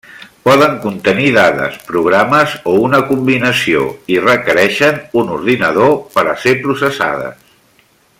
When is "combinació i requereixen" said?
3.11-4.99